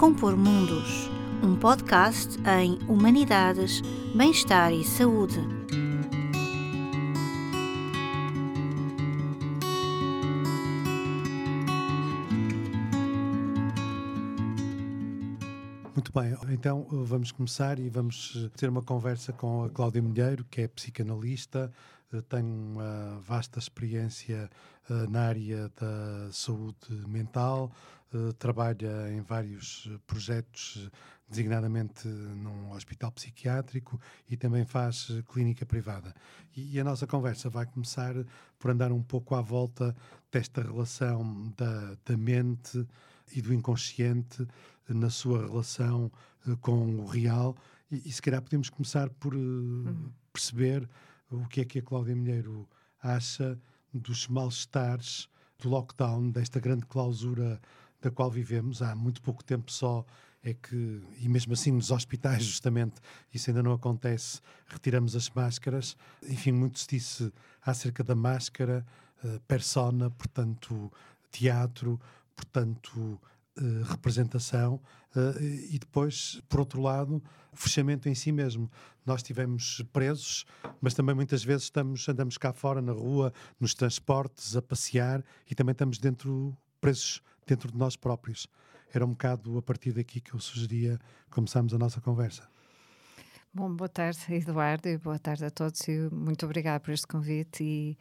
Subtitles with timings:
[0.00, 1.10] Compor Mundos,
[1.42, 3.82] um podcast em Humanidades,
[4.16, 5.38] Bem-Estar e Saúde.
[15.94, 20.62] Muito bem, então vamos começar e vamos ter uma conversa com a Cláudia Milheiro, que
[20.62, 21.70] é psicanalista,
[22.10, 24.50] eh, tem uma vasta experiência
[24.88, 27.70] uh, na área da saúde mental,
[28.14, 30.90] uh, trabalha em vários projetos,
[31.28, 36.14] designadamente num hospital psiquiátrico e também faz clínica privada.
[36.56, 38.14] E, e, a nossa conversa vai começar
[38.58, 39.94] por andar um pouco à volta
[40.32, 42.86] desta relação da, da mente
[43.32, 44.46] e do inconsciente
[44.88, 46.10] na sua relação
[46.46, 47.56] uh, com o real.
[47.90, 50.10] E, e se calhar podemos começar por uhum.
[50.32, 50.88] perceber
[51.30, 52.68] o que é que a Cláudia Milheiro
[53.02, 53.58] acha
[53.92, 57.60] dos mal-estares do lockdown, desta grande clausura
[58.00, 58.82] da qual vivemos.
[58.82, 60.04] Há muito pouco tempo só
[60.42, 63.00] é que, e mesmo assim nos hospitais, justamente,
[63.32, 65.96] isso ainda não acontece, retiramos as máscaras.
[66.22, 68.84] Enfim, muito se disse acerca da máscara,
[69.22, 70.90] uh, persona, portanto,
[71.30, 72.00] teatro,
[72.34, 73.20] portanto,
[73.58, 74.80] uh, representação.
[75.14, 78.70] Uh, e depois, por outro lado, o fechamento em si mesmo.
[79.04, 80.46] Nós estivemos presos,
[80.80, 85.54] mas também muitas vezes estamos, andamos cá fora, na rua, nos transportes, a passear e
[85.54, 88.46] também estamos dentro, presos dentro de nós próprios.
[88.92, 90.98] Era um bocado a partir daqui que eu sugeria
[91.30, 92.48] começarmos a nossa conversa.
[93.52, 95.80] Bom, boa tarde, Eduardo, e boa tarde a todos.
[95.88, 97.64] E muito obrigada por este convite.
[97.64, 97.98] E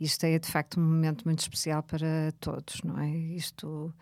[0.00, 3.08] isto é de facto um momento muito especial para todos, não é?
[3.08, 3.94] Isto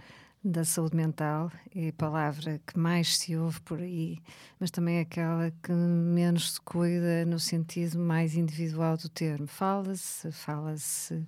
[0.42, 4.18] da saúde mental é a palavra que mais se ouve por aí,
[4.58, 9.46] mas também é aquela que menos se cuida no sentido mais individual do termo.
[9.46, 11.26] Fala-se, fala-se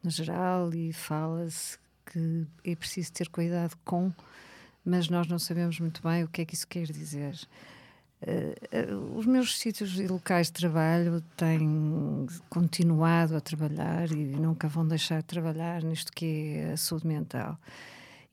[0.00, 4.12] no geral e fala-se que é preciso ter cuidado com,
[4.84, 7.34] mas nós não sabemos muito bem o que é que isso quer dizer.
[8.22, 14.66] Uh, uh, os meus sítios e locais de trabalho têm continuado a trabalhar e nunca
[14.66, 17.58] vão deixar de trabalhar nisto que é a saúde mental.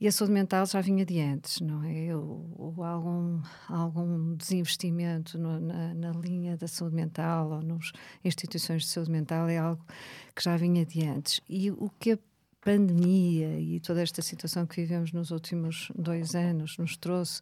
[0.02, 2.16] E a saúde mental já vinha de antes, não é?
[2.16, 7.92] Ou, algum, algum desinvestimento no, na, na, linha da saúde mental ou nas
[8.24, 9.86] instituições de saúde mental é algo
[10.34, 11.40] que já vinha de antes.
[11.48, 12.18] E o que
[12.62, 17.40] pandemia e toda esta situação que vivemos nos últimos dois anos nos trouxe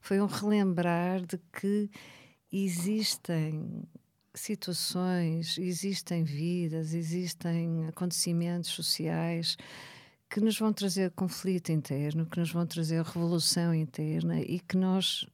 [0.00, 1.90] foi um relembrar de que
[2.50, 3.84] existem
[4.34, 9.56] situações, existem vidas, existem acontecimentos sociais
[10.28, 15.26] que nos vão trazer conflito interno, que nos vão trazer revolução interna e que nós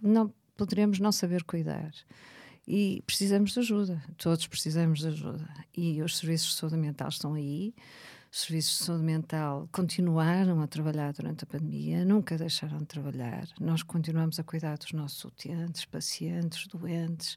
[0.00, 1.90] não poderemos não saber cuidar.
[2.68, 5.48] E precisamos de ajuda, todos precisamos de ajuda.
[5.76, 7.74] E os serviços de saúde mental estão aí,
[8.32, 13.48] os serviços de saúde mental continuaram a trabalhar durante a pandemia, nunca deixaram de trabalhar.
[13.60, 17.36] Nós continuamos a cuidar dos nossos utentes, pacientes, doentes,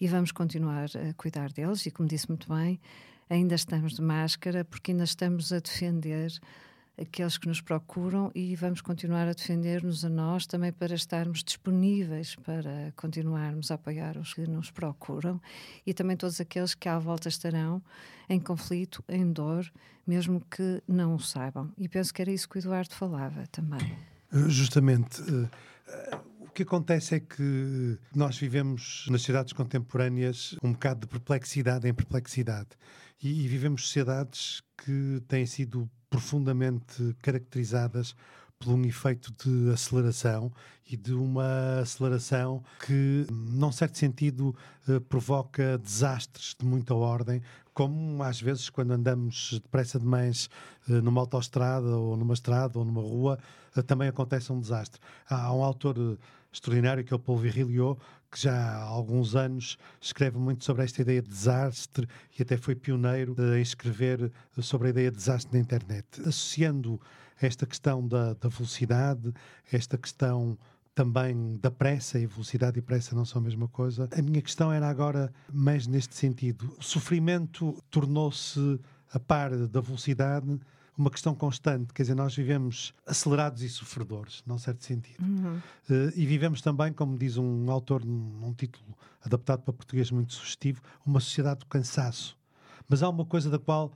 [0.00, 1.86] e vamos continuar a cuidar deles.
[1.86, 2.80] E como disse muito bem,
[3.28, 6.32] ainda estamos de máscara porque ainda estamos a defender
[7.02, 12.36] aqueles que nos procuram e vamos continuar a defender-nos a nós também para estarmos disponíveis
[12.36, 15.40] para continuarmos a apoiar os que nos procuram
[15.86, 17.82] e também todos aqueles que à volta estarão
[18.28, 19.70] em conflito, em dor,
[20.06, 21.72] mesmo que não o saibam.
[21.76, 23.96] E penso que era isso que o Eduardo falava também.
[24.48, 25.20] Justamente.
[25.22, 25.48] Uh,
[26.40, 31.94] o que acontece é que nós vivemos nas sociedades contemporâneas um bocado de perplexidade em
[31.94, 32.68] perplexidade.
[33.22, 38.14] E, e vivemos sociedades que têm sido profundamente caracterizadas
[38.58, 40.52] por um efeito de aceleração
[40.88, 44.54] e de uma aceleração que, num certo sentido,
[44.88, 50.48] eh, provoca desastres de muita ordem, como às vezes quando andamos depressa demais
[50.88, 53.38] eh, numa autoestrada ou numa estrada ou numa rua,
[53.76, 55.00] eh, também acontece um desastre.
[55.28, 56.18] Há um autor
[56.52, 57.98] extraordinário que é o Paul Virilio,
[58.32, 62.74] que já há alguns anos escreve muito sobre esta ideia de desastre e até foi
[62.74, 66.06] pioneiro em escrever sobre a ideia de desastre na internet.
[66.22, 66.98] Associando
[67.40, 69.34] esta questão da, da velocidade,
[69.70, 70.56] esta questão
[70.94, 74.08] também da pressa, e velocidade e pressa não são a mesma coisa.
[74.16, 76.74] A minha questão era agora mais neste sentido.
[76.78, 78.80] O sofrimento tornou-se
[79.12, 80.58] a par da velocidade
[80.96, 81.92] uma questão constante.
[81.92, 85.22] Quer dizer, nós vivemos acelerados e sofredores, num certo sentido.
[85.22, 85.56] Uhum.
[85.56, 90.80] Uh, e vivemos também, como diz um autor num título adaptado para português muito sugestivo,
[91.04, 92.36] uma sociedade do cansaço.
[92.88, 93.92] Mas há uma coisa da qual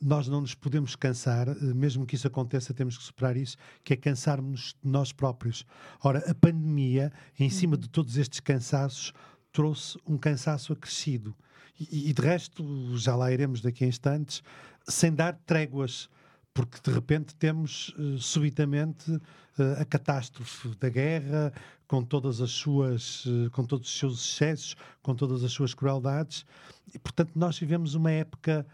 [0.00, 3.92] nós não nos podemos cansar, uh, mesmo que isso aconteça, temos que superar isso, que
[3.92, 5.66] é cansarmos de nós próprios.
[6.02, 7.80] Ora, a pandemia, em cima uhum.
[7.80, 9.12] de todos estes cansaços,
[9.52, 11.34] trouxe um cansaço acrescido.
[11.78, 14.42] E, e de resto, já lá iremos daqui a instantes,
[14.88, 16.08] sem dar tréguas
[16.58, 21.52] porque de repente temos uh, subitamente uh, a catástrofe da guerra,
[21.86, 26.44] com todas as suas, uh, com todos os seus excessos, com todas as suas crueldades,
[26.92, 28.66] e portanto nós vivemos uma época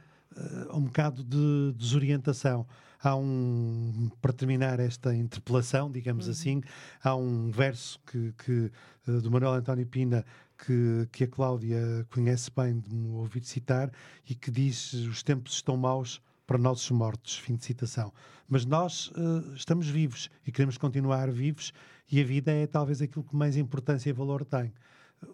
[0.73, 2.67] um bocado de desorientação.
[3.01, 6.33] Há um, para terminar esta interpelação, digamos uhum.
[6.33, 6.63] assim,
[7.03, 8.73] há um verso que, que
[9.07, 10.25] do Manuel António Pina
[10.59, 13.93] que, que a Cláudia conhece bem de me ouvir citar
[14.29, 17.37] e que diz: Os tempos estão maus para nossos mortos.
[17.37, 18.13] Fim de citação.
[18.49, 21.73] Mas nós uh, estamos vivos e queremos continuar vivos,
[22.11, 24.73] e a vida é talvez aquilo que mais importância e valor tem.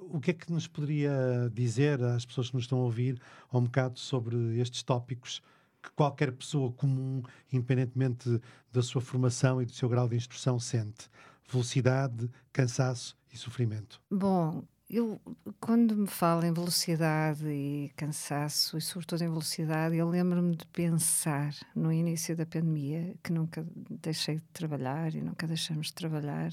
[0.09, 1.13] O que é que nos poderia
[1.53, 3.21] dizer às pessoas que nos estão a ouvir
[3.53, 5.43] um bocado sobre estes tópicos
[5.83, 7.23] que qualquer pessoa comum,
[7.53, 8.41] independentemente
[8.71, 11.09] da sua formação e do seu grau de instrução, sente?
[11.51, 14.01] Velocidade, cansaço e sofrimento.
[14.11, 15.21] Bom, eu,
[15.61, 21.55] quando me falo em velocidade e cansaço, e sobretudo em velocidade, eu lembro-me de pensar
[21.77, 26.53] no início da pandemia, que nunca deixei de trabalhar e nunca deixamos de trabalhar,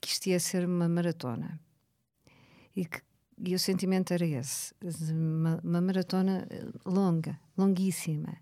[0.00, 1.60] que isto ia ser uma maratona.
[2.74, 3.02] E, que,
[3.38, 4.74] e o sentimento era esse:
[5.12, 6.48] uma, uma maratona
[6.86, 8.34] longa, longuíssima.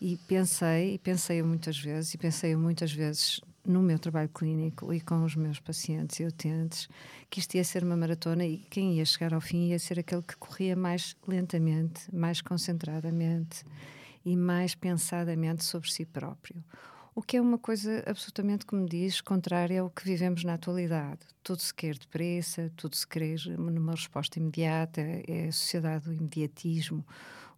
[0.00, 5.00] E pensei, e pensei muitas vezes, e pensei muitas vezes no meu trabalho clínico e
[5.00, 6.88] com os meus pacientes e utentes,
[7.28, 10.22] que isto ia ser uma maratona e quem ia chegar ao fim ia ser aquele
[10.22, 13.62] que corria mais lentamente, mais concentradamente
[14.24, 16.64] e mais pensadamente sobre si próprio.
[17.14, 21.20] O que é uma coisa absolutamente, como diz, contrária ao que vivemos na atualidade.
[21.42, 27.04] Tudo se quer depressa, tudo se quer numa resposta imediata, é a sociedade do imediatismo,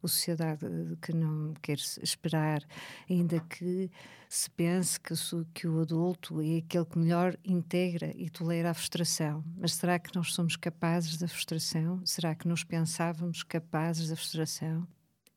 [0.06, 0.66] a sociedade
[1.00, 2.62] que não quer esperar,
[3.08, 3.90] ainda que
[4.28, 5.14] se pense que,
[5.52, 9.44] que o adulto é aquele que melhor integra e tolera a frustração.
[9.56, 12.00] Mas será que nós somos capazes da frustração?
[12.04, 14.86] Será que nos pensávamos capazes da frustração?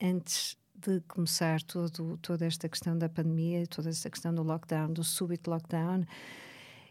[0.01, 5.03] Antes de começar todo, toda esta questão da pandemia, toda esta questão do lockdown, do
[5.03, 6.06] súbito lockdown,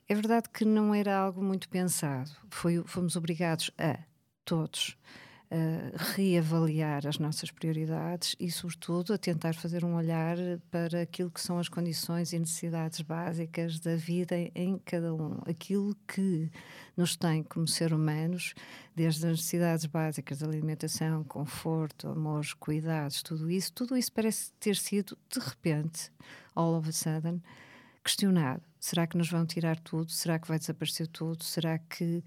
[0.09, 2.31] é verdade que não era algo muito pensado.
[2.51, 3.99] Foi, fomos obrigados a,
[4.45, 4.97] todos,
[6.17, 10.37] reavaliar as nossas prioridades e, sobretudo, a tentar fazer um olhar
[10.71, 15.39] para aquilo que são as condições e necessidades básicas da vida em cada um.
[15.47, 16.51] Aquilo que
[16.97, 18.55] nos tem como ser humanos,
[18.95, 24.77] desde as necessidades básicas de alimentação, conforto, amor, cuidados, tudo isso, tudo isso parece ter
[24.77, 26.11] sido, de repente,
[26.55, 27.43] all of a sudden,
[28.03, 28.63] questionado.
[28.79, 30.11] Será que nos vão tirar tudo?
[30.11, 31.43] Será que vai desaparecer tudo?
[31.43, 32.23] Será que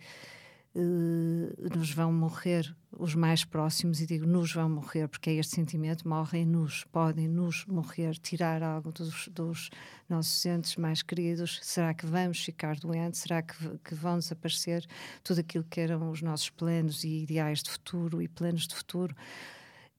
[1.73, 6.07] nos vão morrer os mais próximos, e digo nos vão morrer, porque é este sentimento,
[6.07, 9.69] morrem-nos, podem-nos morrer, tirar algo dos, dos,
[10.09, 11.59] nossos entes mais queridos.
[11.61, 13.21] Será que vamos ficar doentes?
[13.21, 14.85] Será que, que vão desaparecer
[15.23, 19.15] tudo aquilo que eram os nossos planos e ideais de futuro e planos de futuro?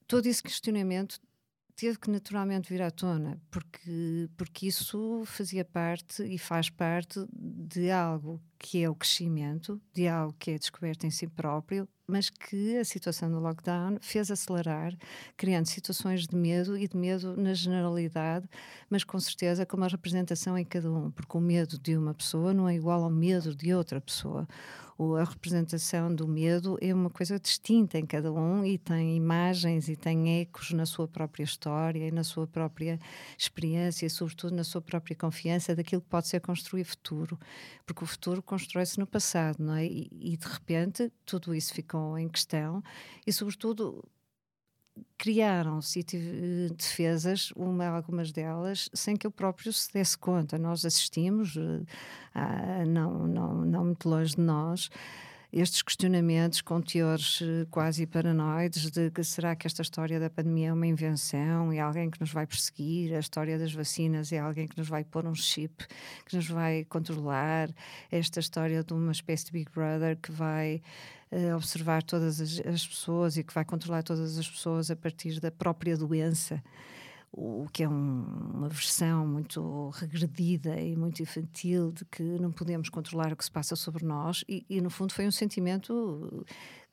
[0.06, 1.20] Todo esse questionamento
[1.78, 7.88] teve que naturalmente vir à tona, porque, porque isso fazia parte e faz parte de
[7.88, 12.76] algo que é o crescimento, de algo que é descoberto em si próprio, mas que
[12.78, 14.96] a situação do lockdown fez acelerar,
[15.36, 18.48] criando situações de medo e de medo na generalidade,
[18.88, 22.54] mas com certeza com uma representação em cada um, porque o medo de uma pessoa
[22.54, 24.48] não é igual ao medo de outra pessoa
[25.16, 29.94] a representação do medo é uma coisa distinta em cada um e tem imagens e
[29.94, 32.98] tem ecos na sua própria história e na sua própria
[33.38, 37.38] experiência e, sobretudo, na sua própria confiança daquilo que pode ser construir futuro.
[37.86, 39.84] Porque o futuro constrói-se no passado, não é?
[39.84, 42.82] E, e, de repente tudo isso ficou em questão
[43.26, 44.02] e, sobretudo,
[45.16, 46.02] criaram-se
[46.76, 50.58] defesas, uma, algumas delas, sem que eu próprio se desse conta.
[50.58, 51.84] Nós assistimos, uh,
[52.88, 54.90] não, não, não muito longe de nós,
[55.52, 60.68] estes questionamentos com teores eh, quase paranoides de que será que esta história da pandemia
[60.68, 64.68] é uma invenção e alguém que nos vai perseguir, a história das vacinas é alguém
[64.68, 65.86] que nos vai pôr um chip,
[66.26, 67.70] que nos vai controlar,
[68.10, 70.82] esta história de uma espécie de Big Brother que vai
[71.32, 75.40] uh, observar todas as, as pessoas e que vai controlar todas as pessoas a partir
[75.40, 76.62] da própria doença
[77.32, 82.88] o que é um, uma versão muito regredida e muito infantil de que não podemos
[82.88, 86.44] controlar o que se passa sobre nós, e, e no fundo foi um sentimento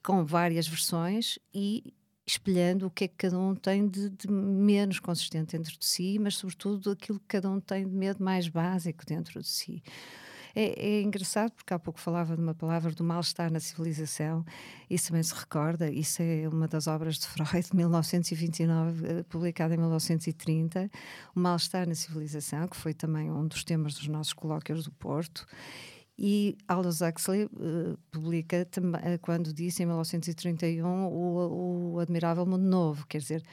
[0.03, 1.93] com várias versões e
[2.25, 6.17] espelhando o que é que cada um tem de, de, menos consistente dentro de si,
[6.19, 9.83] mas sobretudo aquilo que cada um tem de medo mais básico dentro de si.
[10.55, 14.45] É, é, engraçado porque há pouco falava de uma palavra do mal-estar na civilização,
[14.89, 19.75] isso também se recorda, isso é uma das obras de Freud, de 1929, eh, publicada
[19.75, 20.89] em 1930,
[21.35, 25.45] o mal-estar na civilização, que foi também um dos temas dos nossos colóquios do Porto,
[26.17, 33.05] e Aldous Huxley uh, publica uh, quando disse em 1931 o, o Admirável Mundo Novo,
[33.05, 33.43] quer dizer,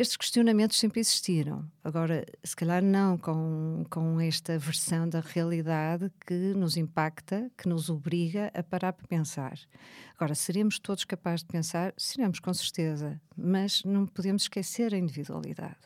[0.00, 1.70] Estes questionamentos sempre existiram.
[1.84, 7.90] Agora, se calhar não com, com esta versão da realidade que nos impacta, que nos
[7.90, 9.60] obriga a parar para pensar.
[10.16, 11.92] Agora, seremos todos capazes de pensar?
[11.98, 15.76] Seremos, com certeza, mas não podemos esquecer a individualidade.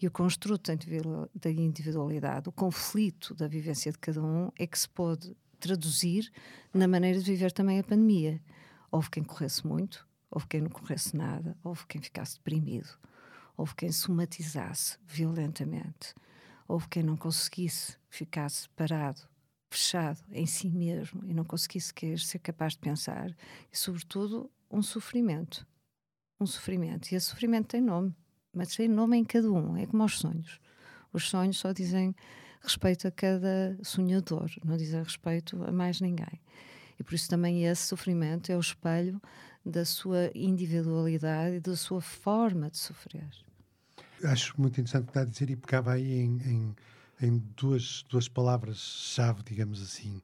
[0.00, 0.72] E o construto
[1.34, 6.32] da individualidade, o conflito da vivência de cada um, é que se pode traduzir
[6.72, 8.40] na maneira de viver também a pandemia.
[8.90, 12.88] Houve quem corresse muito, houve quem não corresse nada, houve quem ficasse deprimido,
[13.56, 16.14] houve quem somatizasse violentamente,
[16.66, 19.22] houve quem não conseguisse, ficasse parado,
[19.70, 23.30] fechado em si mesmo e não conseguisse sequer ser capaz de pensar,
[23.72, 25.66] e sobretudo um sofrimento.
[26.40, 27.10] Um sofrimento.
[27.10, 28.14] E esse sofrimento tem nome
[28.54, 30.60] mas tem nome em cada um, é como os sonhos.
[31.12, 32.14] Os sonhos só dizem
[32.62, 36.40] respeito a cada sonhador, não dizem respeito a mais ninguém.
[36.98, 39.20] E por isso também esse sofrimento é o espelho
[39.64, 43.28] da sua individualidade e da sua forma de sofrer.
[44.22, 46.76] Acho muito interessante o que está a dizer e pegava aí em, em,
[47.20, 50.20] em duas, duas palavras-chave, digamos assim.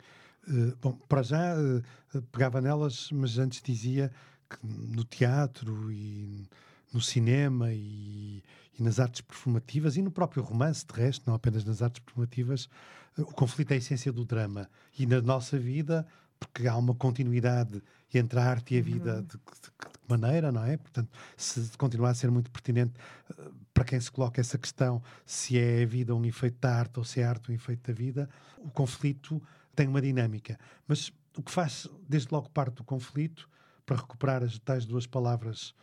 [0.49, 4.11] Uh, bom, para já uh, pegava nelas, mas antes dizia
[4.49, 6.49] que no teatro e
[6.93, 8.43] no cinema e,
[8.79, 12.69] e, nas artes performativas e no próprio romance, de resto, não apenas nas artes performativas,
[13.17, 14.69] o conflito é a essência do drama.
[14.99, 16.07] E na nossa vida,
[16.39, 17.83] porque há uma continuidade
[18.19, 19.23] entre a arte e a vida uhum.
[19.23, 20.77] de, de, que maneira, não é?
[20.77, 22.93] Portanto, se continuar a ser muito pertinente
[23.31, 26.99] uh, para quem se coloca essa questão, se é a vida um efeito da arte
[26.99, 29.43] ou se é a arte um efeito da vida, o conflito
[29.75, 30.59] tem uma dinâmica.
[30.87, 33.49] Mas o que faz, desde logo, parte do conflito,
[33.87, 35.75] para recuperar as tais duas palavras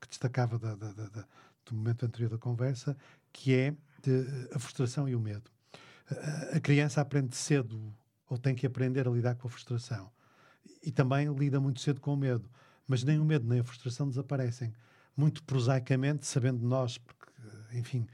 [0.00, 1.24] que destacava da, da, da,
[1.66, 2.96] do momento anterior da conversa,
[3.32, 5.50] que é de, a frustração e o medo.
[6.52, 7.94] A criança aprende cedo,
[8.28, 10.10] ou tem que aprender a lidar com a frustração.
[10.82, 12.48] E também lida muito cedo com o medo.
[12.86, 14.72] Mas nem o medo nem a frustração desaparecem.
[15.16, 17.32] Muito prosaicamente, sabendo nós, porque,
[17.72, 18.06] enfim,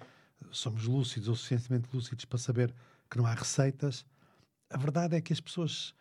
[0.51, 2.75] somos lúcidos ou suficientemente lúcidos para saber
[3.11, 4.05] que não há receitas,
[4.71, 5.95] a verdade é que as pessoas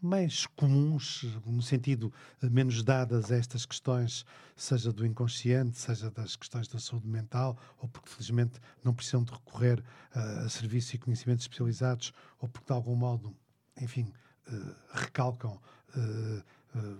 [0.00, 4.24] mais comuns, no sentido eh, menos dadas a estas questões,
[4.54, 9.32] seja do inconsciente, seja das questões da saúde mental, ou porque felizmente não precisam de
[9.32, 9.80] recorrer
[10.14, 13.36] uh, a serviços e conhecimentos especializados, ou porque de algum modo,
[13.80, 14.12] enfim,
[14.90, 15.60] recalcam
[15.96, 16.44] uh,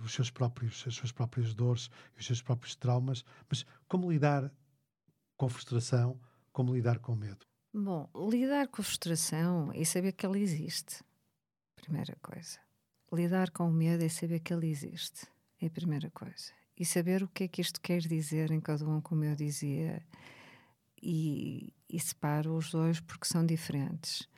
[0.04, 3.24] os seus próprios, as suas próprias dores e os seus próprios traumas.
[3.48, 4.50] Mas como lidar
[5.36, 6.18] com frustração,
[6.52, 7.46] como lidar com medo?
[7.72, 11.04] Bom, lidar com frustração é saber que ela existe.
[11.76, 12.58] Primeira coisa
[13.12, 15.26] lidar com o medo é saber que ele existe.
[15.60, 16.52] É a primeira coisa.
[16.76, 20.02] E saber o que é que isto quer dizer em cada um, como eu dizia.
[21.02, 24.28] E, e separo os dois porque são diferentes.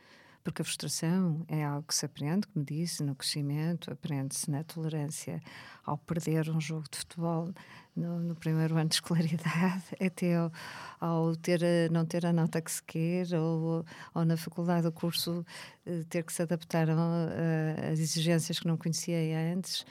[0.42, 5.40] Porque a frustração é algo que se aprende, como disse, no crescimento, aprende-se na tolerância
[5.84, 7.52] ao perder um jogo de futebol
[7.94, 10.52] no, no primeiro ano de escolaridade, até ao,
[10.98, 15.44] ao, ter não ter a nota que se quer, ou, ou na faculdade o curso
[15.84, 19.18] eh, ter que se adaptar às exigências que não conhecia
[19.54, 19.84] antes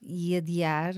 [0.00, 0.94] e adiar,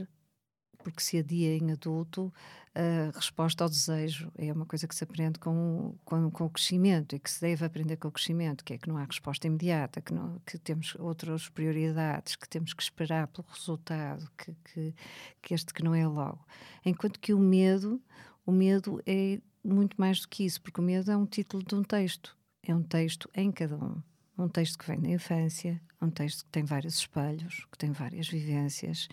[0.84, 2.32] porque se adia em adulto,
[2.74, 7.14] a resposta ao desejo é uma coisa que se aprende com, com, com, o crescimento
[7.14, 10.00] e que se deve aprender com o crescimento, que é que não há resposta imediata,
[10.00, 14.94] que, não, que temos outras prioridades, que temos que esperar pelo resultado, que, que,
[15.40, 16.44] que este que não é logo.
[16.84, 18.02] Enquanto que o medo,
[18.44, 21.74] o medo é muito mais do que isso, porque o medo é um título de
[21.74, 24.02] um texto, é um texto em cada um.
[24.36, 28.28] Um texto que vem da infância, um texto que tem vários espelhos, que tem várias
[28.28, 29.08] vivências,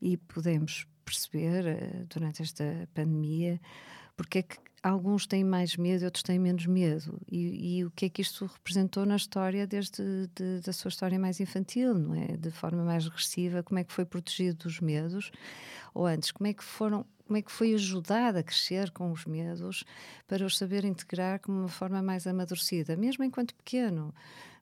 [0.00, 3.60] e podemos perceber uh, durante esta pandemia
[4.20, 7.18] porque é que alguns têm mais medo e outros têm menos medo.
[7.26, 11.18] E, e o que é que isto representou na história desde de, da sua história
[11.18, 12.36] mais infantil, não é?
[12.36, 15.32] De forma mais regressiva, como é que foi protegido dos medos?
[15.94, 19.24] Ou antes, como é que foram como é que foi ajudado a crescer com os
[19.24, 19.84] medos
[20.26, 24.12] para os saber integrar como uma forma mais amadurecida, mesmo enquanto pequeno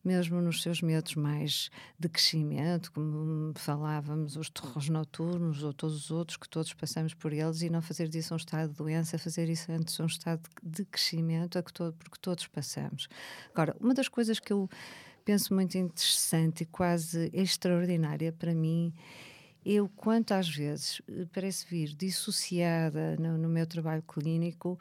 [0.04, 6.10] mesmo nos seus medos mais de crescimento, como falávamos, os terrores noturnos ou todos os
[6.10, 9.48] outros, que todos passamos por eles, e não fazer disso um estado de doença, fazer
[9.48, 13.08] isso antes um estado de crescimento, que todo, porque todos passamos.
[13.52, 14.68] Agora, uma das coisas que eu
[15.24, 18.94] penso muito interessante e quase extraordinária para mim
[19.64, 21.02] eu, quanto às vezes
[21.32, 24.78] parece vir dissociada no, no meu trabalho clínico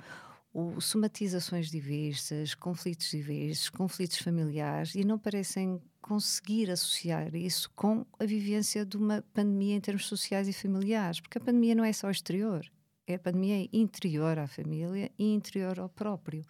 [0.54, 8.26] o, somatizações diversas, conflitos diversos, conflitos familiares e não parecem conseguir associar isso com a
[8.26, 12.10] vivência de uma pandemia em termos sociais e familiares, porque a pandemia não é só
[12.10, 12.66] exterior,
[13.06, 16.46] é a pandemia interior à família e interior ao próprio.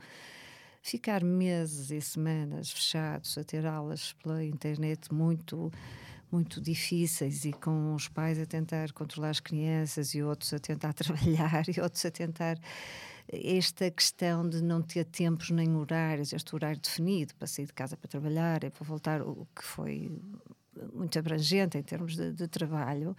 [0.81, 5.71] Ficar meses e semanas fechados a ter aulas pela internet muito
[6.31, 10.91] muito difíceis e com os pais a tentar controlar as crianças e outros a tentar
[10.93, 12.59] trabalhar e outros a tentar
[13.31, 17.97] esta questão de não ter tempos nem horários, este horário definido para sair de casa
[17.97, 20.11] para trabalhar e para voltar, o que foi
[20.93, 23.15] muito abrangente em termos de, de, trabalho,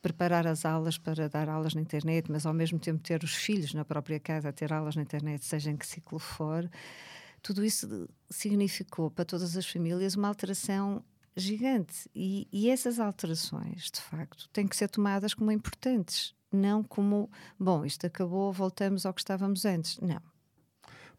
[0.00, 3.74] preparar as aulas para dar aulas na internet, mas ao mesmo tempo ter os filhos
[3.74, 6.68] na própria casa a ter aulas na internet, seja em que ciclo for,
[7.42, 11.04] tudo isso significou para todas as famílias uma alteração
[11.36, 12.08] gigante.
[12.14, 17.84] E, e essas alterações, de facto, têm que ser tomadas como importantes, não como, bom,
[17.84, 19.98] isto acabou, voltamos ao que estávamos antes.
[20.00, 20.20] Não.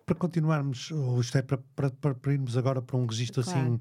[0.06, 3.68] Para continuarmos, ou isto é para, para, para irmos agora para um registro assim, claro.
[3.68, 3.78] assim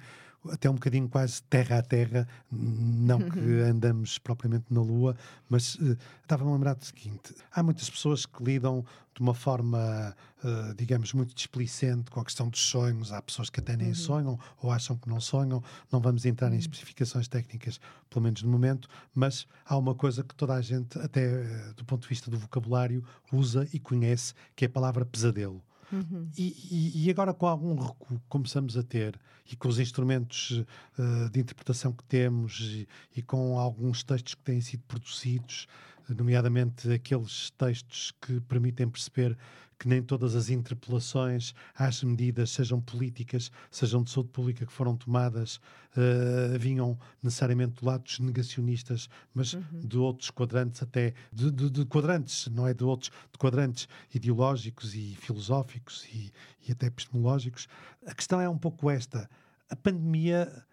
[0.51, 3.71] até um bocadinho quase terra a terra, não que uhum.
[3.71, 5.17] andamos propriamente na Lua,
[5.49, 8.85] mas uh, estava-me a lembrar do seguinte: há muitas pessoas que lidam
[9.15, 13.13] de uma forma, uh, digamos, muito displicente com a questão dos sonhos.
[13.13, 13.95] Há pessoas que até nem uhum.
[13.95, 15.63] sonham ou acham que não sonham.
[15.91, 16.55] Não vamos entrar uhum.
[16.55, 20.99] em especificações técnicas, pelo menos no momento, mas há uma coisa que toda a gente,
[20.99, 25.05] até uh, do ponto de vista do vocabulário, usa e conhece, que é a palavra
[25.05, 25.63] pesadelo.
[25.93, 26.29] Uhum.
[26.39, 29.19] E, e, agora, com algum recuo que começamos a ter
[29.51, 30.65] e com os instrumentos
[30.99, 35.67] uh, de interpretação que temos e, e, com alguns textos que têm sido produzidos,
[36.09, 39.37] nomeadamente aqueles textos que permitem perceber
[39.83, 44.97] que nem todas as interpelações às medidas, sejam políticas, sejam de saúde pública que foram
[44.97, 49.63] tomadas, uh, vinham necessariamente do lado dos negacionistas, mas uhum.
[49.73, 54.95] de outros quadrantes até, de, de, de, quadrantes, não é de outros, de quadrantes ideológicos
[54.95, 56.33] e filosóficos e,
[56.69, 57.67] e até epistemológicos.
[58.07, 59.29] A questão é um pouco esta.
[59.69, 60.65] A pandemia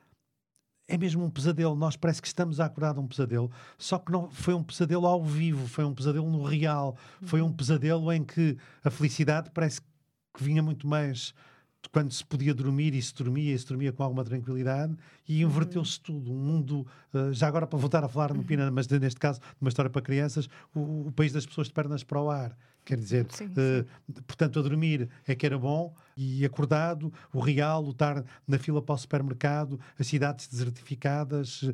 [0.89, 1.75] é mesmo um pesadelo.
[1.75, 5.05] Nós parece que estamos a acordar de um pesadelo, só que não foi um pesadelo
[5.05, 7.53] ao vivo, foi um pesadelo no real, foi um uhum.
[7.53, 11.33] pesadelo em que a felicidade parece que vinha muito mais
[11.81, 15.45] de quando se podia dormir e se dormia e se dormia com alguma tranquilidade e
[15.45, 15.49] uhum.
[15.49, 16.31] inverteu-se tudo.
[16.31, 19.69] Um mundo, uh, já agora para voltar a falar no Pina, mas neste caso, uma
[19.69, 22.57] história para crianças, o, o país das pessoas de pernas para o ar.
[22.89, 23.53] Quer dizer, sim, sim.
[23.53, 28.81] Uh, portanto, a dormir é que era bom e acordado, o real, lutar na fila
[28.81, 31.71] para o supermercado, as cidades desertificadas, uhum.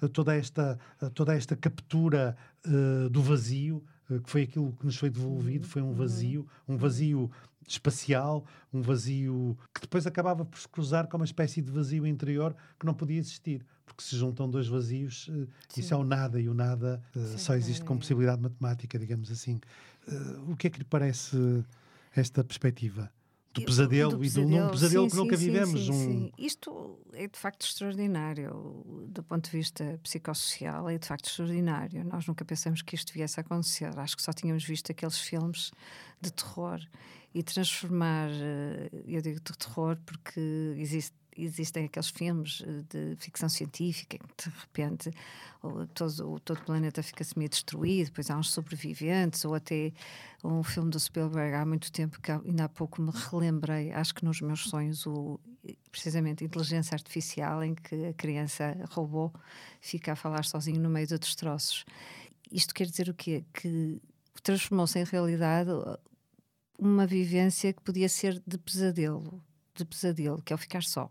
[0.00, 0.78] uh, toda, esta,
[1.12, 5.86] toda esta captura uh, do vazio, que foi aquilo que nos foi devolvido, foi um
[5.86, 5.94] uhum.
[5.94, 7.28] vazio, um vazio
[7.66, 12.54] espacial, um vazio que depois acabava por se cruzar com uma espécie de vazio interior
[12.78, 16.48] que não podia existir porque se juntam dois vazios, uh, isso é o nada, e
[16.48, 17.84] o nada Sim, só existe é.
[17.84, 19.60] com possibilidade matemática, digamos assim.
[20.10, 21.36] Uh, o que é que lhe parece
[22.14, 23.12] esta perspectiva?
[23.52, 25.86] Do pesadelo, do pesadelo, e de um pesadelo sim, que nunca sim, vivemos.
[25.86, 25.94] Sim, um...
[25.94, 28.84] sim, Isto é de facto extraordinário.
[29.08, 32.04] Do ponto de vista psicossocial, é de facto extraordinário.
[32.04, 33.98] Nós nunca pensamos que isto viesse a acontecer.
[33.98, 35.72] Acho que só tínhamos visto aqueles filmes
[36.20, 36.80] de terror
[37.34, 38.30] e transformar,
[39.06, 40.40] eu digo de terror porque
[40.76, 45.10] existe existem aqueles filmes eh, de ficção científica em que de repente
[45.94, 49.92] todo, todo o planeta fica semi-destruído, depois há uns sobreviventes, ou até
[50.44, 54.24] um filme do Spielberg há muito tempo que ainda há pouco me relembrei, acho que
[54.24, 55.40] nos meus sonhos, o,
[55.90, 59.32] precisamente inteligência artificial, em que a criança robô
[59.80, 61.84] fica a falar sozinho no meio de destroços.
[62.50, 63.44] Isto quer dizer o quê?
[63.52, 64.00] Que
[64.42, 65.70] transformou-se em realidade
[66.78, 69.42] uma vivência que podia ser de pesadelo,
[69.74, 71.10] de pesadelo, que é o ficar só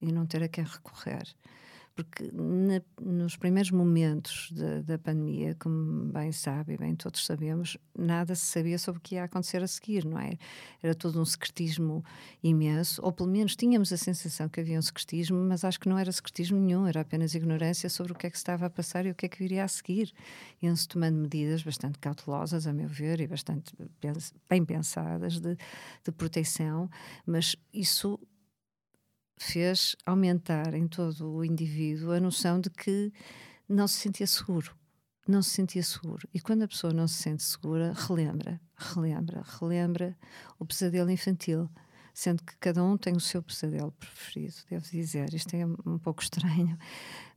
[0.00, 1.24] e não ter a quem recorrer.
[1.94, 7.76] Porque na, nos primeiros momentos da, da pandemia, como bem sabe e bem todos sabemos,
[7.98, 10.32] nada se sabia sobre o que ia acontecer a seguir, não é?
[10.82, 12.02] Era todo um secretismo
[12.42, 15.98] imenso, ou pelo menos tínhamos a sensação que havia um secretismo, mas acho que não
[15.98, 19.10] era secretismo nenhum, era apenas ignorância sobre o que é que estava a passar e
[19.10, 20.12] o que é que viria a seguir.
[20.62, 23.74] Iam-se tomando medidas bastante cautelosas, a meu ver, e bastante
[24.48, 25.56] bem pensadas de,
[26.04, 26.88] de proteção,
[27.26, 28.18] mas isso
[29.40, 33.10] fez aumentar em todo o indivíduo a noção de que
[33.66, 34.76] não se sentia seguro.
[35.26, 36.28] Não se sentia seguro.
[36.34, 40.16] E quando a pessoa não se sente segura, relembra, relembra, relembra
[40.58, 41.70] o pesadelo infantil.
[42.12, 45.32] Sendo que cada um tem o seu pesadelo preferido, devo dizer.
[45.32, 46.76] Isto é um pouco estranho,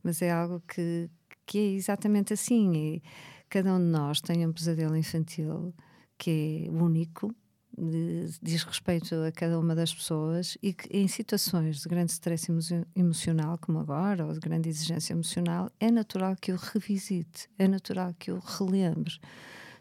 [0.02, 1.08] mas é algo que,
[1.46, 2.74] que é exatamente assim.
[2.74, 3.02] E
[3.48, 5.72] cada um de nós tem um pesadelo infantil
[6.18, 7.34] que é único,
[7.76, 12.48] diz respeito a cada uma das pessoas e que em situações de grande stress
[12.94, 18.14] emocional, como agora, ou de grande exigência emocional, é natural que eu revisite, é natural
[18.18, 19.14] que eu relembre,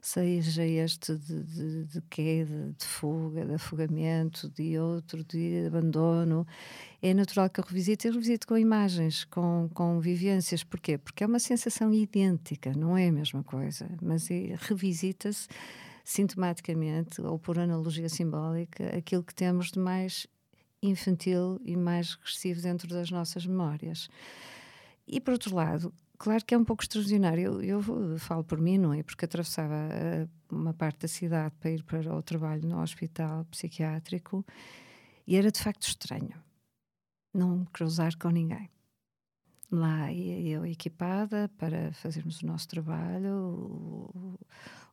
[0.01, 6.45] seja este de, de, de queda, de fuga, de afogamento, de outro, de abandono.
[7.01, 10.63] É natural que eu revisite e revisite com imagens, com, com vivências.
[10.63, 10.97] Porquê?
[10.97, 15.47] Porque é uma sensação idêntica, não é a mesma coisa, mas é, revisita-se
[16.03, 20.27] sintomaticamente, ou por analogia simbólica, aquilo que temos de mais
[20.81, 24.09] infantil e mais regressivo dentro das nossas memórias.
[25.07, 27.61] e por outro lado, claro que é um pouco extraordinário.
[27.61, 29.03] Eu, eu falo por mim, não é?
[29.03, 34.45] Porque atravessava uh, uma parte da cidade para ir para o trabalho no hospital psiquiátrico
[35.25, 36.41] e era de facto estranho
[37.33, 38.69] não cruzar com ninguém.
[39.71, 44.37] Lá ia eu equipada para fazermos o nosso trabalho.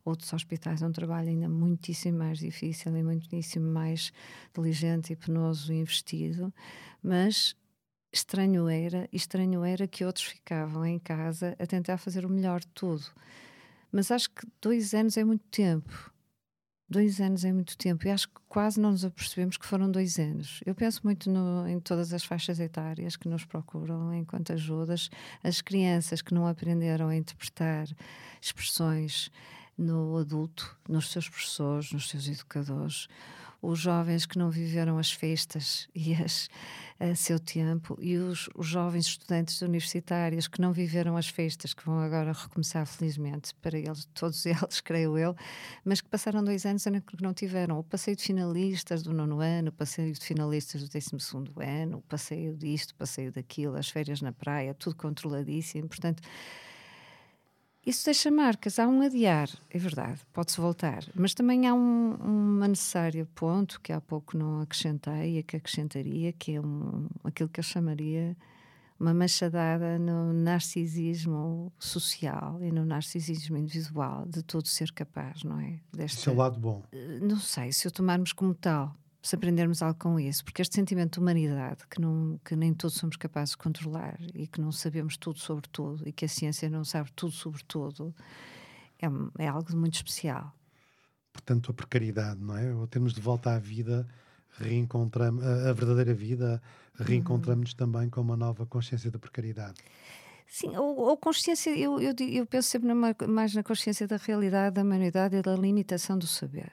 [0.05, 4.13] Outros hospitais é um trabalho ainda muitíssimo mais difícil e muitíssimo mais
[4.55, 6.53] diligente e penoso investido,
[7.03, 7.55] mas
[8.13, 12.69] estranho era, estranho era que outros ficavam em casa a tentar fazer o melhor de
[12.69, 13.05] tudo.
[13.93, 16.11] Mas acho que dois anos é muito tempo.
[16.89, 20.19] Dois anos é muito tempo e acho que quase não nos apercebemos que foram dois
[20.19, 20.61] anos.
[20.67, 25.09] Eu penso muito no, em todas as faixas etárias que nos procuram enquanto ajudas,
[25.41, 27.87] as crianças que não aprenderam a interpretar
[28.43, 29.31] expressões
[29.81, 33.09] no adulto, nos seus professores, nos seus educadores,
[33.63, 36.49] os jovens que não viveram as festas e as,
[36.99, 41.85] a seu tempo, e os, os jovens estudantes universitários que não viveram as festas, que
[41.85, 45.35] vão agora recomeçar felizmente para eles, todos eles, creio eu,
[45.83, 49.69] mas que passaram dois anos que não tiveram o passeio de finalistas do nono ano,
[49.69, 53.89] o passeio de finalistas do décimo segundo ano, o passeio disto, o passeio daquilo, as
[53.89, 55.89] férias na praia, tudo controladíssimo.
[55.89, 56.23] Portanto,
[57.85, 58.79] isso deixa marcas.
[58.79, 61.05] Há um adiar, é verdade, pode-se voltar.
[61.15, 66.33] Mas também há um, um necessário ponto que há pouco não acrescentei e que acrescentaria,
[66.33, 68.37] que é um, aquilo que eu chamaria
[69.01, 75.81] uma machadada no narcisismo social e no narcisismo individual de todo ser capaz, não é?
[75.91, 76.83] Desta, é o lado bom.
[77.23, 81.15] Não sei, se o tomarmos como tal, se aprendermos algo com isso, porque este sentimento
[81.15, 85.17] de humanidade que, não, que nem todos somos capazes de controlar e que não sabemos
[85.17, 88.15] tudo sobre tudo e que a ciência não sabe tudo sobre tudo,
[89.01, 90.55] é, é algo muito especial.
[91.33, 92.75] Portanto, a precariedade, não é?
[92.75, 94.09] Ou termos de volta à vida,
[94.59, 96.63] reencontramos a, a verdadeira vida,
[96.95, 97.77] reencontramos-nos uhum.
[97.77, 99.75] também com uma nova consciência da precariedade.
[100.47, 104.75] Sim, ou, ou consciência, eu, eu, eu penso sempre numa, mais na consciência da realidade,
[104.75, 106.73] da humanidade e da limitação do saber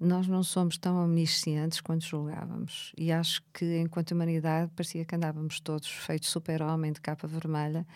[0.00, 2.92] nós não somos tão omniscientes quanto julgávamos.
[2.96, 7.86] E acho que, enquanto humanidade, parecia que andávamos todos feitos super-homem de capa vermelha,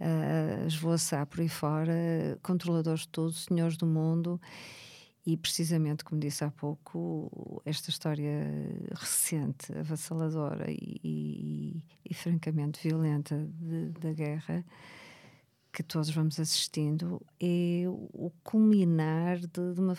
[0.00, 4.40] a esvoaçar por aí fora, controladores de tudo, senhores do mundo.
[5.26, 8.46] E precisamente, como disse há pouco, esta história
[8.94, 13.48] recente, avassaladora e, e, e francamente violenta
[14.00, 14.64] da guerra
[15.74, 19.96] que todos vamos assistindo é o culminar de, de uma,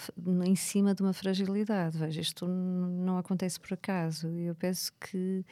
[0.48, 1.98] em cima de uma fragilidade.
[1.98, 4.30] Veja, isto não acontece por acaso.
[4.30, 5.46] Eu penso que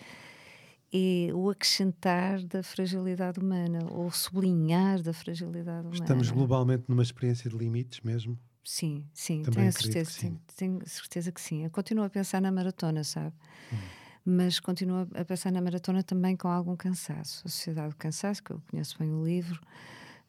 [0.94, 6.04] é o acrescentar da fragilidade humana, ou sublinhar da fragilidade humana.
[6.04, 8.40] Estamos globalmente numa experiência de limites mesmo?
[8.64, 10.40] Sim, sim, Também tenho certeza, sim.
[10.56, 11.66] Tenho, tenho, certeza que sim.
[11.66, 13.36] Eu continuo a pensar na maratona, sabe?
[13.74, 13.78] Hum.
[14.26, 17.42] Mas continuo a pensar na maratona também com algum cansaço.
[17.46, 19.60] A Sociedade do Cansaço, que eu conheço bem o livro,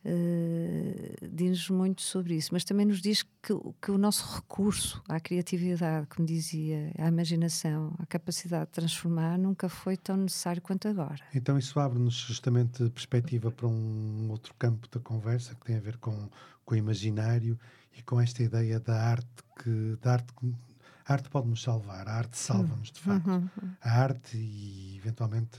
[0.05, 5.19] uh, diz-nos muito sobre isso, mas também nos diz que, que, o nosso recurso à
[5.19, 11.23] criatividade, como dizia, à imaginação, à capacidade de transformar, nunca foi tão necessário quanto agora.
[11.35, 15.97] Então isso abre-nos justamente perspectiva para um outro campo da conversa que tem a ver
[15.99, 16.29] com,
[16.64, 17.59] com o imaginário
[17.97, 19.27] e com esta ideia da arte
[19.62, 20.35] que da arte
[21.07, 23.29] a arte pode nos salvar, a arte salva-nos de facto.
[23.29, 23.49] Uhum.
[23.83, 25.59] A arte e eventualmente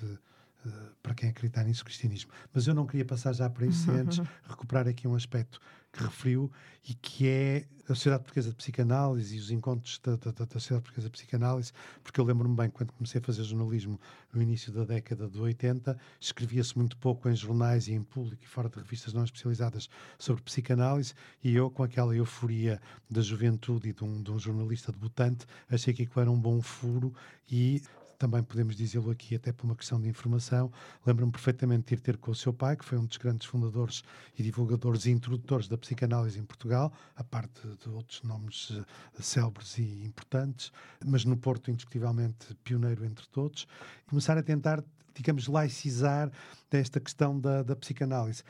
[1.02, 2.32] para quem acreditar nisso, o cristianismo.
[2.54, 5.60] Mas eu não queria passar já para isso sem antes recuperar aqui um aspecto
[5.96, 6.52] que referiu
[6.88, 10.84] e que é a Sociedade Portuguesa de Psicanálise e os encontros da, da, da Sociedade
[10.84, 11.72] Portuguesa de Psicanálise,
[12.04, 14.00] porque eu lembro-me bem, quando comecei a fazer jornalismo
[14.34, 18.48] no início da década de 80, escrevia-se muito pouco em jornais e em público e
[18.48, 23.94] fora de revistas não especializadas sobre psicanálise, e eu, com aquela euforia da juventude e
[23.94, 27.14] de um, de um jornalista debutante, achei que aquilo era um bom furo
[27.50, 27.82] e
[28.18, 30.72] também podemos dizê-lo aqui até por uma questão de informação.
[31.06, 34.04] Lembro-me perfeitamente de ir ter com o seu pai, que foi um dos grandes fundadores
[34.38, 38.86] e divulgadores e introdutores da psicanálise em Portugal, a parte de outros nomes uh,
[39.20, 40.72] célebres e importantes,
[41.06, 43.68] mas no Porto, indiscutivelmente, pioneiro entre todos.
[44.08, 46.32] Começar a tentar, digamos, laicizar
[46.70, 48.44] desta questão da, da psicanálise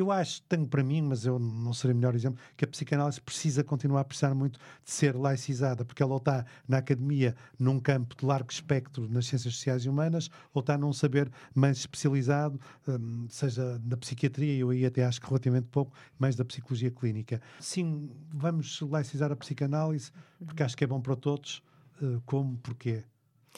[0.00, 3.62] eu acho, tenho para mim, mas eu não serei melhor exemplo, que a psicanálise precisa
[3.62, 8.16] continuar a precisar muito de ser laicizada, porque ela ou está na academia num campo
[8.16, 13.26] de largo espectro nas ciências sociais e humanas, ou está num saber mais especializado, hum,
[13.28, 17.40] seja na psiquiatria, eu aí até acho que relativamente pouco, mais da psicologia clínica.
[17.60, 20.10] Sim, vamos laicizar a psicanálise,
[20.44, 21.62] porque acho que é bom para todos.
[22.02, 22.56] Uh, como?
[22.58, 23.04] Porquê?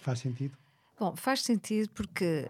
[0.01, 0.62] Faz sentido?
[1.03, 2.47] Bom, faz sentido porque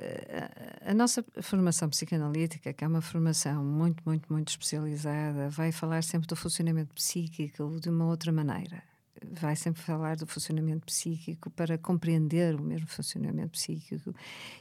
[0.85, 6.05] a, a, nossa formação psicanalítica, que é uma formação muito, muito, muito especializada, vai falar
[6.05, 8.83] sempre do funcionamento psíquico de uma outra maneira.
[9.41, 14.15] vai sempre falar do funcionamento psíquico para compreender o mesmo funcionamento psíquico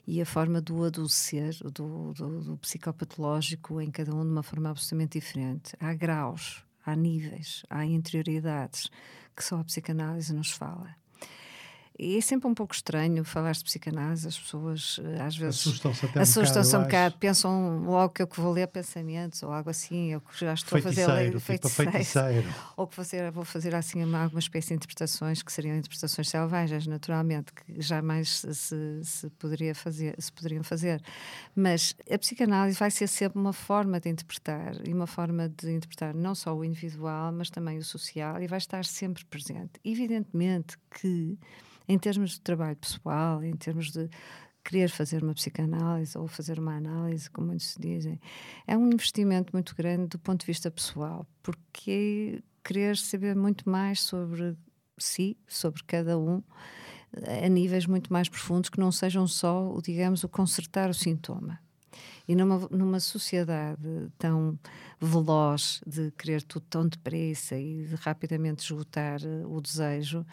[0.08, 4.70] e a forma do adoecer, do, do, do psicopatológico em cada um de uma forma
[4.70, 5.76] absolutamente diferente.
[5.82, 8.90] Há graus, há níveis, há interioridades
[9.36, 11.01] que só a psicanálise nos fala.
[12.02, 16.08] E é sempre um pouco estranho falar de psicanálise, as pessoas eh, às vezes assustam-se
[16.08, 19.70] até um assustam bocado, um bocado, pensam logo que eu vou ler pensamentos ou algo
[19.70, 22.56] assim, eu já estou a fazer feiticeiro, feiticeiro, tipo feiticeiro.
[22.76, 26.88] ou que vou fazer, vou fazer assim alguma espécie de interpretações que seriam interpretações selvagens,
[26.88, 31.04] naturalmente, que jamais se, se, poderia fazer, se poderiam fazer.
[31.56, 36.16] Mas a psicanálise vai ser sempre uma forma de interpretar e uma forma de interpretar
[36.16, 39.74] não só o individual, mas também o social e vai estar sempre presente.
[39.86, 41.38] Evidentemente que
[41.88, 44.10] em termos de trabalho pessoal, em termos de
[44.64, 48.20] querer fazer uma psicanálise ou fazer uma análise, como muitos dizem,
[48.68, 54.02] é um investimento muito grande do ponto de vista pessoal, porque querer saber muito mais
[54.02, 54.56] sobre
[54.98, 56.44] si, sobre cada um,
[57.44, 61.60] a níveis muito mais profundos que não sejam só, digamos, o consertar o sintoma.
[62.28, 63.82] E numa, numa sociedade
[64.18, 64.58] tão
[65.00, 70.26] veloz de querer tudo tão depressa e de rapidamente esgotar o desejo,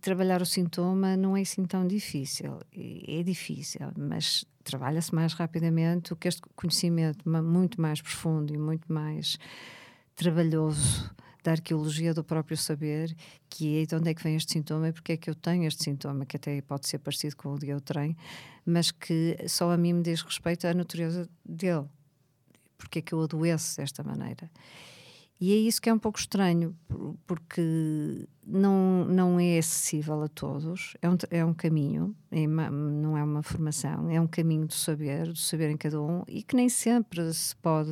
[0.00, 2.58] trabalhar o sintoma não é assim tão difícil.
[2.72, 8.92] É difícil, mas trabalha-se mais rapidamente o que este conhecimento muito mais profundo e muito
[8.92, 9.38] mais
[10.14, 11.10] trabalhoso
[11.42, 13.14] da arqueologia do próprio saber,
[13.50, 15.66] que é de onde é que vem este sintoma e porque é que eu tenho
[15.66, 18.16] este sintoma, que até pode ser parecido com o de outrem,
[18.64, 21.86] mas que só a mim me diz respeito à natureza dele.
[22.78, 24.48] Porque é que eu adoeço desta maneira?
[25.44, 26.72] E é isso que é um pouco estranho,
[27.26, 33.18] porque não, não é acessível a todos, é um, é um caminho, é uma, não
[33.18, 36.54] é uma formação, é um caminho do saber, do saber em cada um, e que
[36.54, 37.90] nem sempre se pode,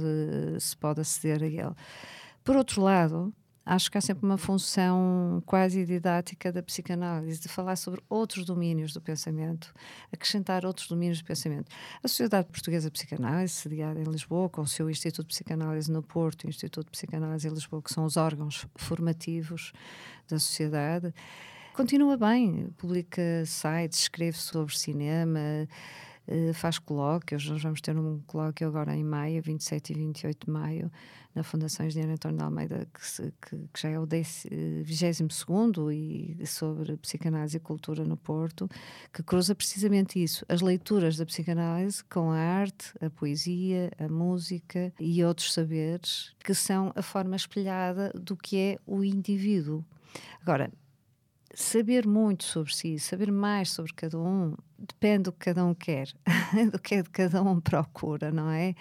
[0.61, 1.75] se pode aceder a ele.
[2.45, 3.35] Por outro lado,
[3.71, 8.93] acho que há sempre uma função quase didática da psicanálise, de falar sobre outros domínios
[8.93, 9.73] do pensamento,
[10.13, 11.71] acrescentar outros domínios do pensamento.
[12.03, 16.03] A Sociedade Portuguesa de Psicanálise, sediada em Lisboa, com o seu Instituto de Psicanálise no
[16.03, 19.73] Porto o Instituto de Psicanálise em Lisboa, que são os órgãos formativos
[20.29, 21.15] da sociedade,
[21.73, 25.39] continua bem, publica sites, escreve sobre cinema,
[26.31, 27.51] eh, faz colóquios.
[27.51, 30.93] Nós vamos ter um colóquio agora em maio, 27 e 28 de maio,
[31.35, 36.47] na Fundação Engenheiro António de Almeida, que, se, que, que, já é o 22 e
[36.47, 38.71] sobre psicanálise e cultura no Porto,
[39.13, 44.93] que cruza precisamente isso, as leituras da psicanálise com a arte, a poesia, a música
[45.01, 49.85] e outros saberes, que são a forma espelhada do que é o indivíduo.
[50.41, 50.71] Agora,
[51.55, 56.09] saber muito sobre si, saber mais sobre cada um, depende do que cada um quer,
[56.73, 58.75] do que cada um procura, não é?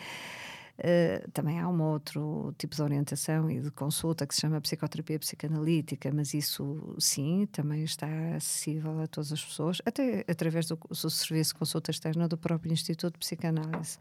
[0.80, 5.20] Uh, também há um outro tipo de orientação e de consulta que se chama psicoterapia
[5.20, 11.10] psicanalítica, mas isso sim também está acessível a todas as pessoas, até através do, do
[11.10, 13.98] serviço de consulta externa do próprio Instituto de Psicanálise.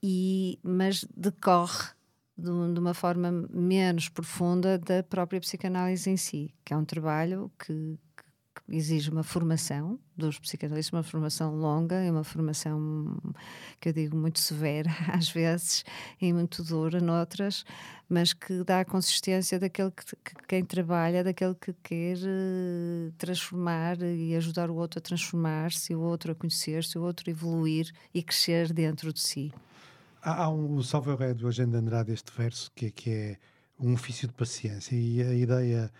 [0.00, 1.96] E, mas decorre
[2.38, 7.98] de, uma forma menos profunda da própria psicanálise em si, que é um trabalho que
[8.68, 13.16] exige uma formação dos psicanalistas, uma formação longa e uma formação
[13.80, 15.84] que eu digo muito severa às vezes
[16.20, 17.64] e muito dura noutras,
[18.08, 24.00] mas que dá a consistência daquele que, que quem trabalha, daquele que quer uh, transformar
[24.02, 28.22] e ajudar o outro a transformar-se, o outro a conhecer-se, o outro a evoluir e
[28.22, 29.52] crescer dentro de si.
[30.22, 33.36] Há, há um, o Salve Ré do Agenda Andrade, este verso, que, que é
[33.78, 35.90] um ofício de paciência, e a ideia, eh,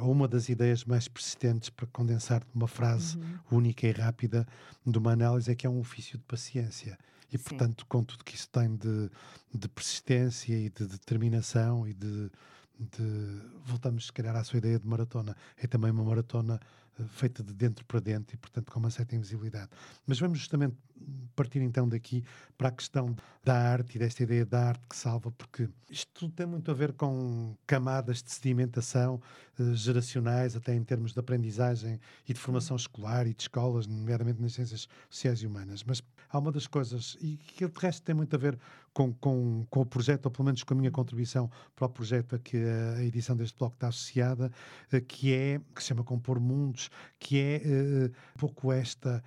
[0.00, 3.58] ou uma das ideias mais persistentes para condensar numa frase uhum.
[3.58, 4.46] única e rápida
[4.86, 6.98] de uma análise é que é um ofício de paciência.
[7.32, 7.44] E, Sim.
[7.44, 9.10] portanto, com tudo que isso tem de,
[9.54, 12.30] de persistência e de determinação e de,
[12.80, 13.42] de.
[13.64, 15.36] Voltamos, se calhar, à sua ideia de maratona.
[15.56, 16.58] É também uma maratona
[16.98, 19.70] eh, feita de dentro para dentro e, portanto, com uma certa invisibilidade.
[20.06, 20.76] Mas vamos justamente
[21.34, 22.22] partir então daqui
[22.58, 26.46] para a questão da arte e desta ideia da arte que salva, porque isto tem
[26.46, 29.20] muito a ver com camadas de sedimentação
[29.58, 34.40] uh, geracionais, até em termos de aprendizagem e de formação escolar e de escolas, nomeadamente
[34.40, 35.82] nas ciências sociais e humanas.
[35.84, 38.58] Mas há uma das coisas, e que de resto tem muito a ver
[38.92, 42.36] com, com, com o projeto, ou pelo menos com a minha contribuição para o projeto
[42.36, 44.50] a que a edição deste bloco está associada,
[44.92, 49.22] uh, que é, que se chama Compor Mundos, que é uh, um pouco esta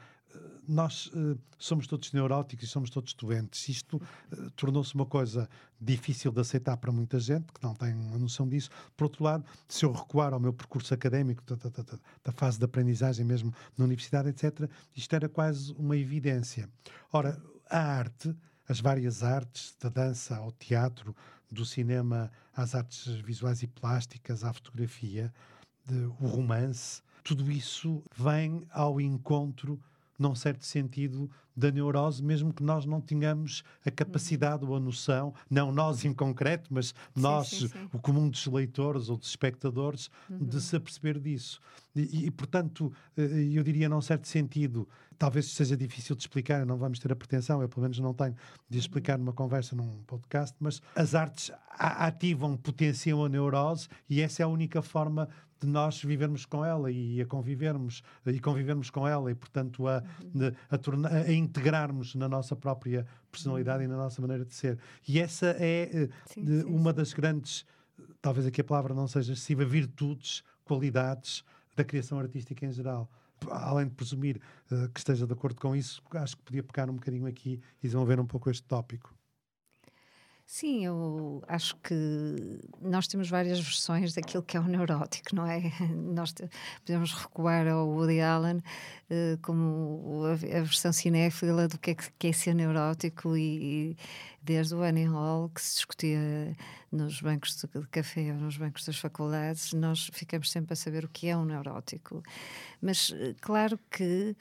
[0.67, 3.67] nós uh, somos todos neuróticos e somos todos doentes.
[3.67, 8.17] Isto uh, tornou-se uma coisa difícil de aceitar para muita gente, que não tem a
[8.17, 8.69] noção disso.
[8.95, 12.57] Por outro lado, se eu recuar ao meu percurso académico, da, da, da, da fase
[12.57, 16.69] de aprendizagem mesmo na universidade, etc., isto era quase uma evidência.
[17.11, 18.35] Ora, a arte,
[18.67, 21.15] as várias artes, da dança ao teatro,
[21.51, 25.33] do cinema às artes visuais e plásticas, à fotografia,
[25.85, 29.79] de, o romance, tudo isso vem ao encontro
[30.17, 35.33] num certo sentido, da neurose, mesmo que nós não tenhamos a capacidade ou a noção,
[35.49, 37.89] não nós em concreto, mas nós, sim, sim.
[37.93, 40.39] o comum dos leitores ou dos espectadores, uhum.
[40.39, 41.59] de se aperceber disso.
[41.95, 46.77] E, e, portanto, eh, eu diria, num certo sentido, talvez seja difícil de explicar, não
[46.77, 48.35] vamos ter a pretensão, eu pelo menos não tenho
[48.67, 54.41] de explicar numa conversa, num podcast, mas as artes ativam, potenciam a neurose e essa
[54.41, 55.29] é a única forma
[55.65, 60.03] de nós vivermos com ela e a convivermos e convivermos com ela e portanto a,
[60.21, 60.51] uhum.
[60.69, 64.77] a, a, tornar, a integrarmos na nossa própria personalidade e na nossa maneira de ser
[65.07, 66.97] e essa é eh, sim, de, sim, uma sim.
[66.97, 67.65] das grandes
[68.21, 71.43] talvez aqui a palavra não seja excessiva virtudes qualidades
[71.75, 73.09] da criação artística em geral
[73.49, 76.95] além de presumir uh, que esteja de acordo com isso acho que podia pegar um
[76.95, 79.13] bocadinho aqui e desenvolver um pouco este tópico
[80.45, 81.95] Sim, eu acho que
[82.81, 85.61] nós temos várias versões daquilo que é o neurótico, não é?
[86.13, 86.33] Nós
[86.85, 92.27] podemos recuar ao Woody Allen uh, como a, a, versão cinéfila do que é, que
[92.27, 93.97] é ser neurótico e, e
[94.43, 96.19] desde o Annie Hall, que se discutia
[96.91, 101.05] nos bancos de, de café ou nos bancos das faculdades, nós ficamos sempre a saber
[101.05, 102.21] o que é um neurótico.
[102.81, 104.35] Mas, eh, claro que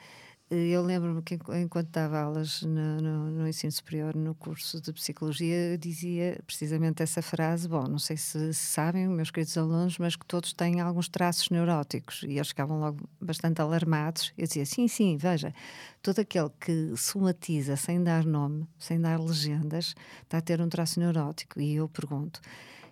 [0.54, 5.78] eu lembro-me que enquanto dava aulas no, no, no, ensino superior, no curso de psicologia,
[5.78, 7.66] dizia precisamente essa frase.
[7.66, 12.22] Bom, não sei se sabem, meus queridos alunos, mas que todos têm alguns traços neuróticos.
[12.24, 14.32] E eles ficavam logo bastante alarmados.
[14.36, 15.54] Eu dizia: sim, sim, veja,
[16.02, 21.00] todo aquele que somatiza sem dar nome, sem dar legendas, está a ter um traço
[21.00, 21.60] neurótico.
[21.60, 22.42] E eu pergunto: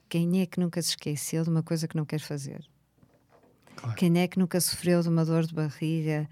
[0.09, 2.64] quem é que nunca se esqueceu de uma coisa que não quer fazer?
[3.77, 3.96] Claro.
[3.96, 6.27] Quem é que nunca sofreu de uma dor de barriga?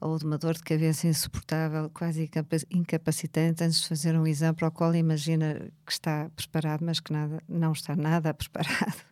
[0.00, 2.30] Ou de uma dor de cabeça insuportável, quase
[2.70, 7.12] incapacitante, antes de fazer um exame para o qual imagina que está preparado, mas que
[7.12, 9.02] nada, não está nada preparado.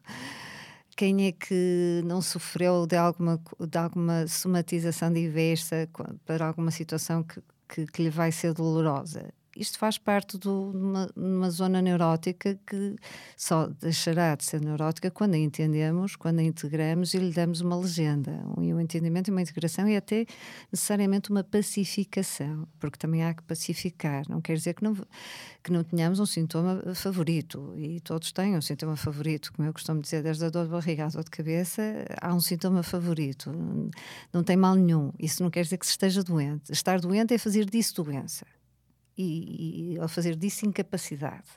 [0.96, 5.88] Quem é que não sofreu de alguma, de alguma somatização diversa
[6.24, 9.30] para alguma situação que, que, que lhe vai ser dolorosa?
[9.56, 12.96] Isto faz parte de uma, uma, zona neurótica que
[13.36, 17.76] só deixará de ser neurótica quando a entendemos, quando a integramos e lhe damos uma
[17.76, 18.32] legenda.
[18.56, 20.26] Um, um entendimento e uma integração e até
[20.70, 24.24] necessariamente uma pacificação, porque também há que pacificar.
[24.28, 24.94] Não quer dizer que não,
[25.64, 30.00] que não tenhamos um sintoma favorito e todos têm um sintoma favorito, como eu costumo
[30.00, 31.82] dizer, desde a dor de barriga à dor de cabeça,
[32.20, 33.50] há um sintoma favorito.
[34.32, 35.12] Não tem mal nenhum.
[35.18, 36.72] Isso não quer dizer que se esteja doente.
[36.72, 38.46] Estar doente é fazer disso doença
[39.16, 41.48] e, e ao fazer disso incapacidade.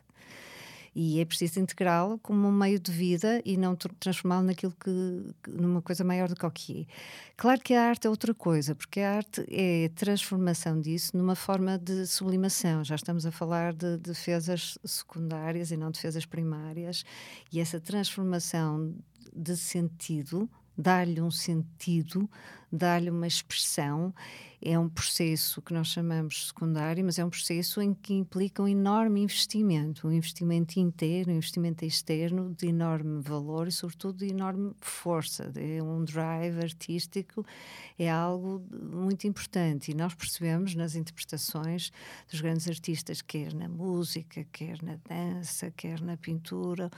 [0.95, 4.89] E é preciso integrá-lo como um meio de vida e não transformá-lo naquilo que,
[5.47, 6.93] numa coisa maior do que o que é.
[7.37, 11.35] Claro que a arte é outra coisa, porque a arte é a transformação disso numa
[11.35, 12.83] forma de sublimação.
[12.83, 17.05] Já estamos a falar de defesas secundárias e não defesas primárias,
[17.51, 18.95] e essa transformação
[19.33, 22.29] de sentido dar-lhe um sentido,
[22.71, 24.15] dar-lhe uma expressão.
[24.61, 28.67] É um processo que nós chamamos secundário, mas é um processo em que implica um
[28.67, 34.73] enorme investimento, um investimento inteiro, um investimento externo de enorme valor e, sobretudo, de enorme
[34.81, 35.51] força.
[35.55, 37.45] É um drive artístico
[37.97, 41.91] é algo muito importante e nós percebemos nas interpretações
[42.29, 46.89] dos grandes artistas, quer na música, quer na dança, quer na pintura,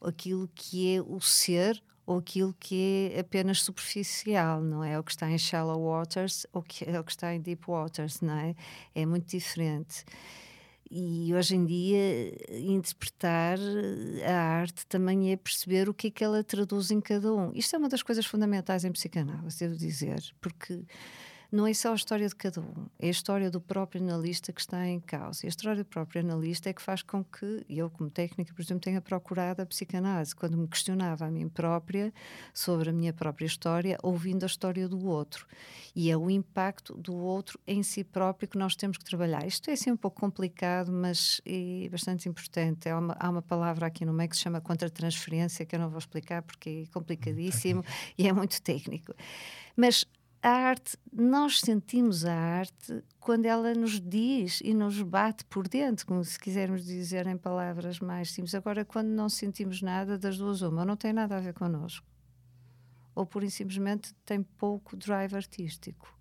[0.00, 4.98] aquilo que é o ser ou aquilo que é apenas superficial, não é?
[4.98, 8.22] O que está em shallow waters ou que é o que está em deep waters,
[8.22, 8.56] não é?
[8.94, 10.06] É muito diferente.
[10.90, 13.58] E hoje em dia, interpretar
[14.26, 17.52] a arte também é perceber o que é que ela traduz em cada um.
[17.54, 20.80] Isto é uma das coisas fundamentais em psicanálise, devo dizer, porque
[21.50, 24.60] não é só a história de cada um, é a história do próprio analista que
[24.60, 25.40] está em causa.
[25.44, 28.60] E a história do próprio analista é que faz com que eu, como técnica, por
[28.60, 32.12] exemplo, tenha procurado a psicanálise, quando me questionava a mim própria
[32.52, 35.46] sobre a minha própria história, ouvindo a história do outro.
[35.96, 39.46] E é o impacto do outro em si próprio que nós temos que trabalhar.
[39.46, 42.90] Isto é assim um pouco complicado, mas é bastante importante.
[42.90, 45.88] Há uma, há uma palavra aqui no meio que se chama contra-transferência, que eu não
[45.88, 47.82] vou explicar porque é complicadíssimo
[48.18, 49.14] e é muito técnico.
[49.74, 50.04] Mas
[50.42, 56.06] a arte, nós sentimos a arte quando ela nos diz e nos bate por dentro,
[56.06, 58.54] como se quisermos dizer em palavras mais simples.
[58.54, 62.06] Agora, quando não sentimos nada, das duas, uma, não tem nada a ver connosco,
[63.14, 66.17] ou por simplesmente tem pouco drive artístico.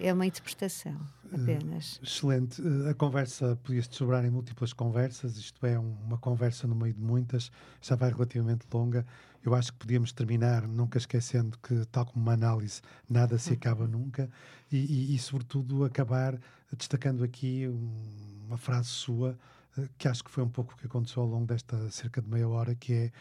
[0.00, 0.96] É uma interpretação
[1.32, 1.96] apenas.
[1.96, 2.62] Uh, excelente.
[2.62, 6.94] Uh, a conversa podia-se sobrar em múltiplas conversas, isto é, um, uma conversa no meio
[6.94, 9.04] de muitas, já vai relativamente longa.
[9.44, 13.86] Eu acho que podíamos terminar, nunca esquecendo que, tal como uma análise, nada se acaba
[13.86, 14.30] nunca,
[14.70, 16.38] e, e, e sobretudo, acabar
[16.76, 19.38] destacando aqui um, uma frase sua,
[19.76, 22.28] uh, que acho que foi um pouco o que aconteceu ao longo desta cerca de
[22.28, 23.12] meia hora, que é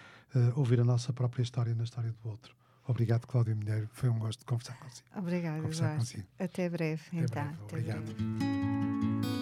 [0.55, 2.57] ouvir a nossa própria história na história do outro
[2.88, 3.90] Obrigado, Cláudia Mineiro.
[3.92, 5.08] Foi um gosto de conversar consigo.
[5.16, 6.06] Obrigada, Eduardo.
[6.40, 7.44] Até breve, Até então.
[7.44, 7.54] Breve.
[7.54, 8.04] Até Obrigado.
[8.14, 9.38] breve.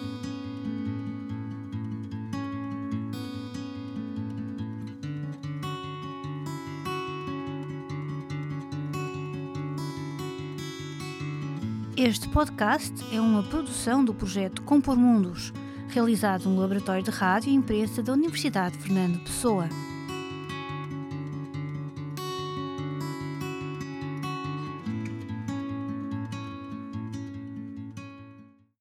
[11.96, 15.52] Este podcast é uma produção do projeto Compor Mundos,
[15.88, 19.68] realizado no Laboratório de Rádio e Imprensa da Universidade Fernando Pessoa.